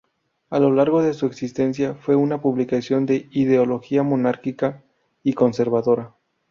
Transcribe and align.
A 0.49 0.57
lo 0.59 0.71
largo 0.73 1.03
de 1.03 1.13
su 1.13 1.27
existencia 1.27 1.93
fue 1.93 2.15
una 2.15 2.41
publicación 2.41 3.05
de 3.05 3.27
ideología 3.29 4.01
monárquica 4.01 4.81
y 5.21 5.33
conservadora. 5.33 6.15